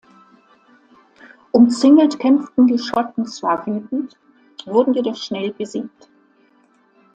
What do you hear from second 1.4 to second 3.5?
Umzingelt kämpften die Schotten